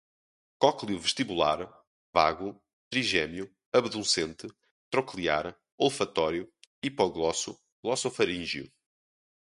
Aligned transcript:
cócleo-vestibular, 0.57 1.71
vago, 2.11 2.59
trigêmeo, 2.89 3.55
abducente, 3.71 4.47
troclear, 4.89 5.55
olfatório, 5.77 6.51
hipoglosso, 6.83 7.55
glossofaríngeo 7.83 8.67